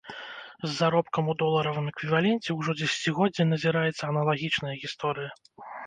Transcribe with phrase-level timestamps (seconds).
[0.61, 5.31] З заробкам у доларавым эквіваленце ўжо дзесяцігоддзе назіраецца аналагічная гісторыя.